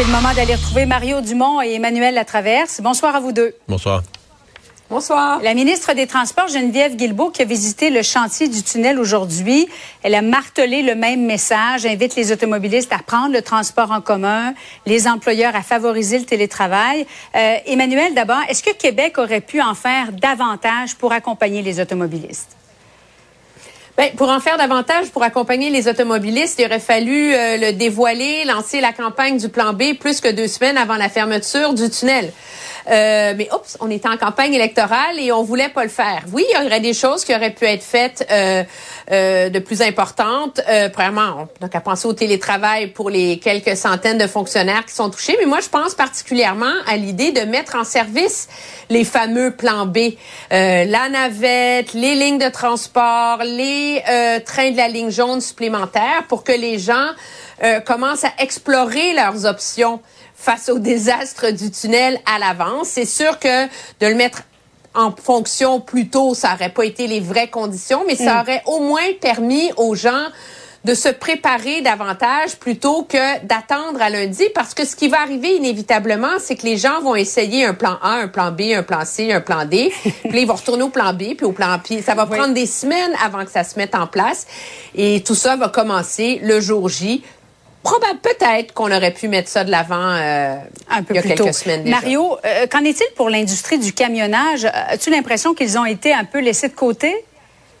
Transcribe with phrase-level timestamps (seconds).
[0.00, 2.80] C'est le moment d'aller retrouver Mario Dumont et Emmanuel Latraverse.
[2.80, 3.54] Bonsoir à vous deux.
[3.68, 4.02] Bonsoir.
[4.88, 5.42] Bonsoir.
[5.42, 9.68] La ministre des Transports, Geneviève Guilbeault, qui a visité le chantier du tunnel aujourd'hui,
[10.02, 14.54] elle a martelé le même message, invite les automobilistes à prendre le transport en commun,
[14.86, 17.06] les employeurs à favoriser le télétravail.
[17.36, 22.56] Euh, Emmanuel, d'abord, est-ce que Québec aurait pu en faire davantage pour accompagner les automobilistes?
[24.00, 28.46] Bien, pour en faire davantage, pour accompagner les automobilistes, il aurait fallu euh, le dévoiler,
[28.46, 32.32] lancer la campagne du plan B plus que deux semaines avant la fermeture du tunnel.
[32.90, 36.22] Euh, mais oups, on était en campagne électorale et on voulait pas le faire.
[36.32, 38.64] Oui, il y aurait des choses qui auraient pu être faites euh,
[39.10, 40.60] euh, de plus importantes.
[40.68, 45.10] Euh, premièrement, on qu'à penser au télétravail pour les quelques centaines de fonctionnaires qui sont
[45.10, 45.36] touchés.
[45.40, 48.48] Mais moi, je pense particulièrement à l'idée de mettre en service
[48.88, 49.98] les fameux plans B,
[50.52, 56.24] euh, la navette, les lignes de transport, les euh, trains de la ligne jaune supplémentaires
[56.28, 57.08] pour que les gens
[57.84, 60.00] commencent à explorer leurs options
[60.34, 62.88] face au désastre du tunnel à l'avance.
[62.88, 64.44] C'est sûr que de le mettre
[64.94, 68.80] en fonction plus tôt, ça n'aurait pas été les vraies conditions, mais ça aurait au
[68.80, 70.26] moins permis aux gens
[70.84, 75.56] de se préparer davantage plutôt que d'attendre à lundi parce que ce qui va arriver
[75.56, 79.04] inévitablement, c'est que les gens vont essayer un plan A, un plan B, un plan
[79.04, 79.92] C, un plan D,
[80.28, 82.00] puis ils vont retourner au plan B, puis au plan P.
[82.00, 84.46] Ça va prendre des semaines avant que ça se mette en place
[84.94, 87.22] et tout ça va commencer le jour J
[87.82, 90.54] Probable, peut-être qu'on aurait pu mettre ça de l'avant euh,
[90.90, 91.52] un peu il y a plus quelques tôt.
[91.52, 91.96] semaines déjà.
[91.96, 94.66] Mario, euh, qu'en est-il pour l'industrie du camionnage?
[94.66, 97.14] As-tu l'impression qu'ils ont été un peu laissés de côté?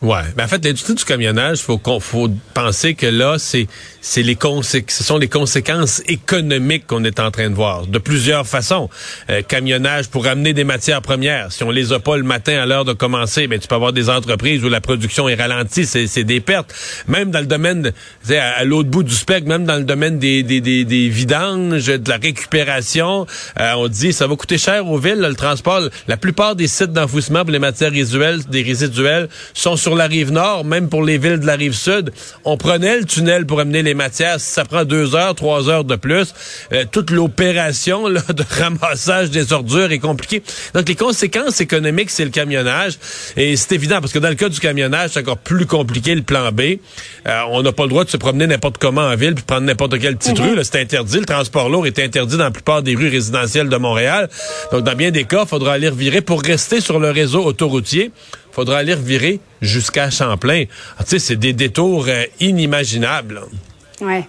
[0.02, 3.66] Ouais, ben en fait l'industrie du camionnage, faut qu'on faut penser que là c'est
[4.00, 8.46] c'est les ce sont les conséquences économiques qu'on est en train de voir de plusieurs
[8.46, 8.88] façons.
[9.28, 12.64] Euh, camionnage pour amener des matières premières, si on les a pas le matin à
[12.64, 16.06] l'heure de commencer, ben tu peux avoir des entreprises où la production est ralentie, c'est
[16.06, 16.74] c'est des pertes.
[17.06, 17.92] Même dans le domaine
[18.30, 21.88] à, à l'autre bout du spectre, même dans le domaine des des des, des vidanges,
[21.88, 23.26] de la récupération,
[23.60, 25.82] euh, on dit ça va coûter cher aux villes là, le transport.
[26.08, 30.32] La plupart des sites d'enfouissement pour les matières résiduelles, des résiduelles sont sur la rive
[30.32, 32.12] nord, même pour les villes de la rive sud.
[32.44, 34.40] On prenait le tunnel pour amener les matières.
[34.40, 36.34] Si ça prend deux heures, trois heures de plus,
[36.72, 40.42] euh, toute l'opération de ramassage des ordures est compliquée.
[40.74, 42.98] Donc les conséquences économiques, c'est le camionnage.
[43.36, 46.22] Et c'est évident, parce que dans le cas du camionnage, c'est encore plus compliqué le
[46.22, 46.60] plan B.
[47.26, 49.62] Euh, on n'a pas le droit de se promener n'importe comment en ville puis prendre
[49.62, 50.54] n'importe quelle petite rue.
[50.54, 50.64] là.
[50.64, 51.18] C'est interdit.
[51.18, 54.28] Le transport lourd est interdit dans la plupart des rues résidentielles de Montréal.
[54.72, 58.12] Donc dans bien des cas, il faudra aller revirer pour rester sur le réseau autoroutier
[58.60, 60.64] faudra aller revirer jusqu'à Champlain.
[60.98, 63.40] Ah, tu sais, c'est des détours euh, inimaginables.
[64.02, 64.22] Oui.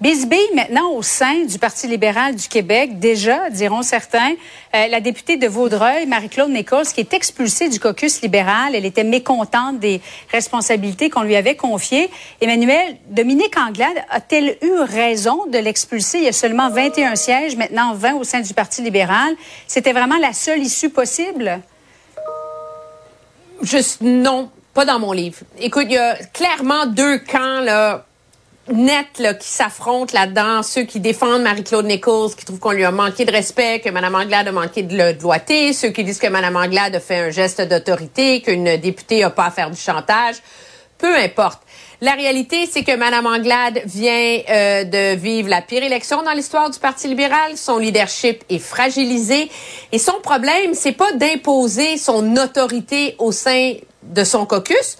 [0.00, 4.30] Bisbille, maintenant au sein du Parti libéral du Québec, déjà, diront certains,
[4.76, 9.02] euh, la députée de Vaudreuil, Marie-Claude Nichols, qui est expulsée du caucus libéral, elle était
[9.02, 12.10] mécontente des responsabilités qu'on lui avait confiées.
[12.40, 16.18] Emmanuel, Dominique Anglade a-t-elle eu raison de l'expulser?
[16.18, 19.34] Il y a seulement 21 sièges, maintenant 20 au sein du Parti libéral.
[19.66, 21.60] C'était vraiment la seule issue possible?
[23.62, 25.38] Juste non, pas dans mon livre.
[25.58, 28.04] Écoute, il y a clairement deux camps là
[28.72, 30.62] nets là, qui s'affrontent là-dedans.
[30.62, 34.14] Ceux qui défendent Marie-Claude Nichols, qui trouvent qu'on lui a manqué de respect, que Mme
[34.14, 35.72] Anglade a manqué de le.
[35.72, 39.46] Ceux qui disent que Mme Anglade a fait un geste d'autorité, qu'une députée n'a pas
[39.46, 40.36] à faire du chantage.
[40.98, 41.60] Peu importe.
[42.00, 46.70] La réalité, c'est que Mme Anglade vient euh, de vivre la pire élection dans l'histoire
[46.70, 47.56] du Parti libéral.
[47.56, 49.50] Son leadership est fragilisé.
[49.90, 54.96] Et son problème, c'est pas d'imposer son autorité au sein de son caucus,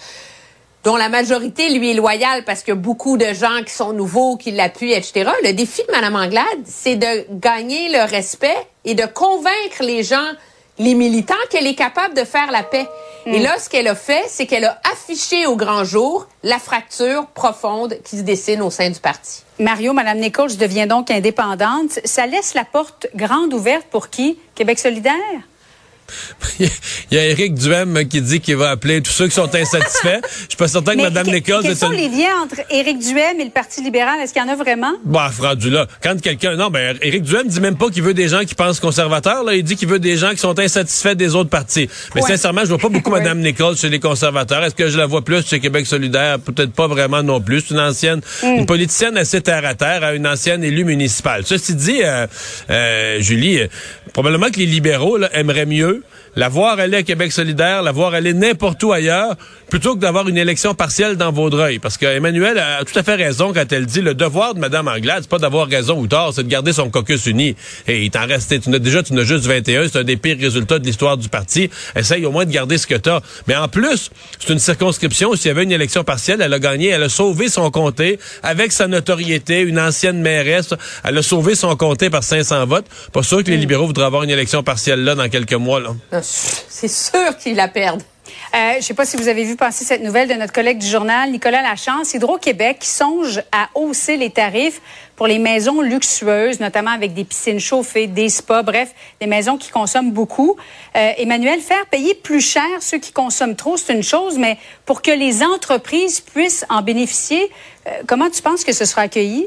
[0.85, 4.51] dont la majorité lui est loyale parce a beaucoup de gens qui sont nouveaux, qui
[4.51, 5.31] l'appuient, etc.
[5.45, 10.31] Le défi de Mme Anglade, c'est de gagner le respect et de convaincre les gens,
[10.79, 12.89] les militants, qu'elle est capable de faire la paix.
[13.27, 17.27] Et là, ce qu'elle a fait, c'est qu'elle a affiché au grand jour la fracture
[17.27, 19.43] profonde qui se dessine au sein du parti.
[19.59, 21.99] Mario, Mme Nichols devient donc indépendante.
[22.05, 24.39] Ça laisse la porte grande ouverte pour qui?
[24.55, 25.13] Québec solidaire?
[26.61, 26.69] Il
[27.11, 30.21] y a Éric Duhem qui dit qu'il va appeler tous ceux qui sont insatisfaits.
[30.25, 31.63] Je suis pas certain que Mme Nichols...
[31.63, 34.21] Quels sont les liens entre Éric Duhem et le Parti libéral?
[34.21, 34.93] Est-ce qu'il y en a vraiment?
[35.05, 35.87] Bah, rendu là.
[36.03, 36.57] Quand quelqu'un...
[36.57, 39.45] Non, ben, Éric Duhem dit même pas qu'il veut des gens qui pensent conservateurs.
[39.45, 39.55] Là.
[39.55, 41.89] Il dit qu'il veut des gens qui sont insatisfaits des autres partis.
[42.15, 44.65] Mais sincèrement, je vois pas beaucoup Mme Nichols chez les conservateurs.
[44.65, 46.39] Est-ce que je la vois plus chez Québec solidaire?
[46.39, 47.63] Peut-être pas vraiment non plus.
[47.67, 48.21] C'est une ancienne...
[48.43, 48.59] Mm.
[48.59, 51.43] Une politicienne assez terre-à-terre, une ancienne élue municipale.
[51.45, 52.27] Ceci dit, euh,
[52.71, 53.69] euh, Julie, euh,
[54.13, 55.98] probablement que les libéraux là, aimeraient mieux
[56.37, 59.35] la voir aller à Québec solidaire, la voir aller n'importe où ailleurs,
[59.71, 61.79] plutôt que d'avoir une élection partielle dans Vaudreuil.
[61.79, 64.89] Parce que Emmanuel a tout à fait raison quand elle dit le devoir de Mme
[64.89, 67.57] Anglade, c'est pas d'avoir raison ou tort, c'est de garder son caucus uni.
[67.87, 70.79] Et il t'en reste, tu déjà, tu n'as juste 21, c'est un des pires résultats
[70.79, 71.71] de l'histoire du parti.
[71.97, 73.21] Essaye au moins de garder ce que tu as.
[73.47, 76.89] Mais en plus, c'est une circonscription, s'il y avait une élection partielle, elle a gagné,
[76.89, 80.75] elle a sauvé son comté avec sa notoriété, une ancienne mairesse,
[81.05, 82.87] elle a sauvé son comté par 500 votes.
[83.13, 83.61] Pas sûr que les mm.
[83.61, 85.81] libéraux voudraient avoir une élection partielle là dans quelques mois.
[86.11, 86.21] Là.
[86.23, 88.03] C'est sûr qu'ils la perdent.
[88.55, 90.79] Euh, je ne sais pas si vous avez vu passer cette nouvelle de notre collègue
[90.79, 92.15] du journal, Nicolas Lachance.
[92.15, 94.81] Hydro-Québec songe à hausser les tarifs
[95.17, 99.71] pour les maisons luxueuses, notamment avec des piscines chauffées, des spas, bref, des maisons qui
[99.71, 100.57] consomment beaucoup.
[100.97, 105.03] Euh, Emmanuel, faire payer plus cher ceux qui consomment trop, c'est une chose, mais pour
[105.03, 107.51] que les entreprises puissent en bénéficier,
[107.87, 109.47] euh, comment tu penses que ce sera accueilli?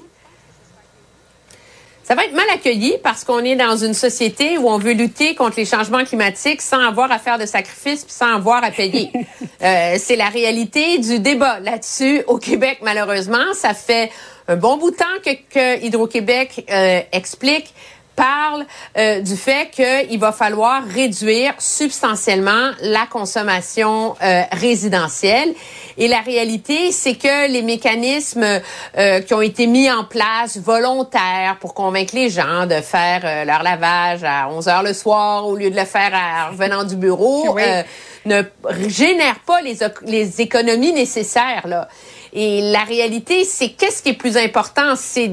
[2.03, 5.35] Ça va être mal accueilli parce qu'on est dans une société où on veut lutter
[5.35, 9.11] contre les changements climatiques sans avoir à faire de sacrifices puis sans avoir à payer.
[9.63, 13.53] euh, c'est la réalité du débat là-dessus au Québec, malheureusement.
[13.53, 14.11] Ça fait
[14.47, 17.73] un bon bout de temps que, que Hydro-Québec euh, explique
[18.15, 18.65] parle
[18.97, 25.53] euh, du fait qu'il va falloir réduire substantiellement la consommation euh, résidentielle.
[25.97, 28.61] Et la réalité, c'est que les mécanismes
[28.97, 33.63] euh, qui ont été mis en place volontaires pour convaincre les gens de faire leur
[33.63, 37.57] lavage à 11 heures le soir au lieu de le faire en revenant du bureau
[38.25, 38.43] ne
[38.87, 41.67] génèrent pas les, les économies nécessaires.
[41.67, 41.87] Là.
[42.33, 44.95] Et la réalité, c'est qu'est-ce qui est plus important?
[44.95, 45.31] C'est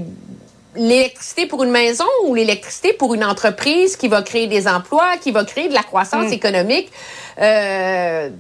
[0.77, 5.33] l'électricité pour une maison ou l'électricité pour une entreprise qui va créer des emplois, qui
[5.33, 6.33] va créer de la croissance mm.
[6.33, 6.91] économique.
[7.41, 8.31] Euh,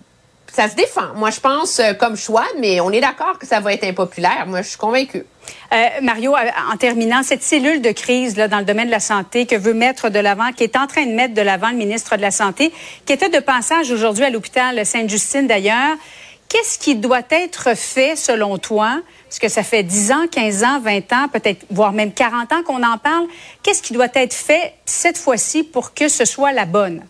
[0.52, 1.14] ça se défend.
[1.14, 4.44] Moi, je pense euh, comme choix, mais on est d'accord que ça va être impopulaire.
[4.46, 5.24] Moi, je suis convaincue.
[5.72, 9.46] Euh, Mario, en terminant, cette cellule de crise là, dans le domaine de la santé
[9.46, 12.16] que veut mettre de l'avant, qui est en train de mettre de l'avant le ministre
[12.16, 12.72] de la Santé,
[13.06, 15.96] qui était de passage aujourd'hui à l'hôpital Sainte-Justine d'ailleurs,
[16.48, 19.00] qu'est-ce qui doit être fait selon toi?
[19.28, 22.62] Parce que ça fait 10 ans, 15 ans, 20 ans, peut-être, voire même 40 ans
[22.62, 23.26] qu'on en parle.
[23.62, 27.04] Qu'est-ce qui doit être fait cette fois-ci pour que ce soit la bonne?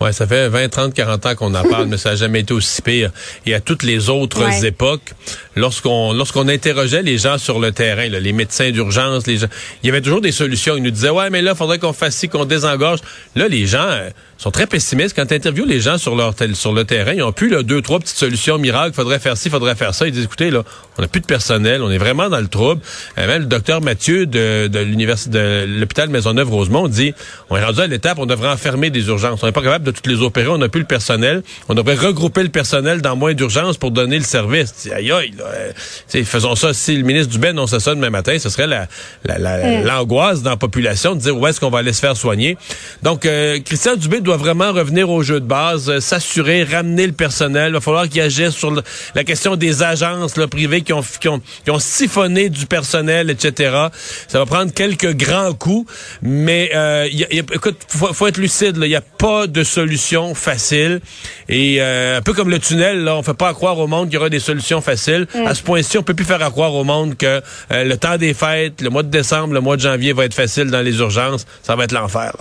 [0.00, 2.54] Ouais, ça fait 20, 30, 40 ans qu'on en parle, mais ça n'a jamais été
[2.54, 3.10] aussi pire.
[3.46, 5.12] Et à toutes les autres époques,
[5.56, 9.48] lorsqu'on lorsqu'on interrogeait les gens sur le terrain, les médecins d'urgence, les gens,
[9.82, 10.76] il y avait toujours des solutions.
[10.76, 13.00] Ils nous disaient ouais, mais là, il faudrait qu'on fasse ci, qu'on désengorge.
[13.34, 15.16] Là, les gens euh, sont très pessimistes.
[15.16, 17.82] Quand tu interviews les gens sur leur sur le terrain, ils ont plus là, deux,
[17.82, 18.94] trois petites solutions miracles.
[18.94, 20.06] Faudrait faire ci, faudrait faire ça.
[20.06, 20.62] Ils disent écoutez, là,
[20.96, 22.80] on n'a plus de personnel, on est vraiment dans le trouble.
[23.18, 27.14] Euh, le docteur Mathieu de, de l'université de l'hôpital Maisonneuve-Rosemont dit
[27.50, 29.42] on est rendu à l'étape, on devrait enfermer des urgences.
[29.42, 30.18] On n'est pas capable de toutes les
[30.48, 31.42] on n'a plus le personnel.
[31.68, 34.88] On devrait regrouper le personnel dans moins d'urgence pour donner le service.
[34.94, 36.74] Aïe aïe, là, euh, faisons ça.
[36.74, 38.88] Si le ministre Dubé annonçait ça demain matin, ce serait la,
[39.26, 39.84] mm.
[39.84, 42.56] l'angoisse dans la population de dire où est-ce qu'on va aller se faire soigner.
[43.02, 47.12] Donc, euh, Christian Dubé doit vraiment revenir au jeu de base, euh, s'assurer, ramener le
[47.12, 47.70] personnel.
[47.70, 48.72] Il va falloir qu'il agisse sur
[49.14, 53.30] la question des agences là, privées qui ont, qui, ont, qui ont siphonné du personnel,
[53.30, 53.88] etc.
[54.28, 55.90] Ça va prendre quelques grands coups,
[56.22, 58.76] mais euh, y a, écoute, faut, faut être lucide.
[58.76, 61.00] Il n'y a pas de solution facile.
[61.48, 64.14] Et euh, un peu comme le tunnel, là, on fait pas croire au monde qu'il
[64.14, 65.26] y aura des solutions faciles.
[65.34, 65.46] Mm.
[65.46, 68.80] À ce point-ci, on peut plus faire croire au monde que le temps des fêtes,
[68.80, 71.46] le mois de décembre, le mois de janvier va être facile dans les urgences.
[71.62, 72.32] Ça va être l'enfer.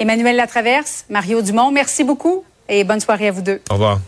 [0.00, 3.60] Emmanuel Latraverse, Mario Dumont, merci beaucoup et bonne soirée à vous deux.
[3.70, 4.00] Au revoir.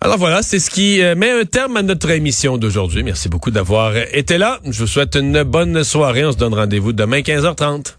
[0.00, 3.02] Alors voilà, c'est ce qui euh, met un terme à notre émission d'aujourd'hui.
[3.02, 4.60] Merci beaucoup d'avoir été là.
[4.64, 6.24] Je vous souhaite une bonne soirée.
[6.24, 7.96] On se donne rendez-vous demain 15h30.